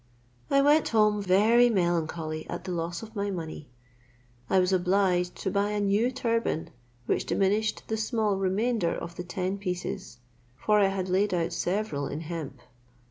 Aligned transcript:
I 0.49 0.63
went 0.63 0.89
home 0.89 1.21
very 1.21 1.69
melancholy 1.69 2.49
at 2.49 2.63
the 2.63 2.71
loss 2.71 3.03
of 3.03 3.15
my 3.15 3.29
money. 3.29 3.67
I 4.49 4.57
was 4.57 4.73
obliged 4.73 5.35
to 5.43 5.51
buy 5.51 5.69
a 5.73 5.79
new 5.79 6.09
turban, 6.11 6.71
which 7.05 7.27
diminished 7.27 7.83
the 7.87 7.97
small 7.97 8.37
remainder 8.37 8.95
of 8.95 9.13
the 9.13 9.23
ten 9.23 9.59
pieces; 9.59 10.17
for 10.57 10.79
I 10.79 10.87
had 10.87 11.07
laid 11.07 11.35
out 11.35 11.53
several 11.53 12.07
in 12.07 12.21
hemp. 12.21 12.61